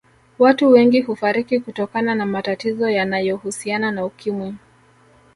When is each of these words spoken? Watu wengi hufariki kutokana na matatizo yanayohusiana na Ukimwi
Watu 0.39 0.69
wengi 0.71 1.01
hufariki 1.01 1.59
kutokana 1.59 2.15
na 2.15 2.25
matatizo 2.25 2.89
yanayohusiana 2.89 3.91
na 3.91 4.05
Ukimwi 4.05 4.55